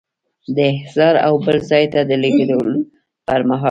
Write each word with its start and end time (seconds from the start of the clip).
د 0.55 0.57
احضار 0.75 1.15
او 1.27 1.33
بل 1.45 1.57
ځای 1.69 1.85
ته 1.93 1.99
د 2.09 2.11
لیږلو 2.23 2.59
پر 3.25 3.41
مهال. 3.47 3.59